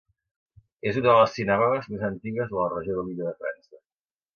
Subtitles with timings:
[0.91, 3.85] És una de les sinagogues més antigues de la regió de l'illa de França.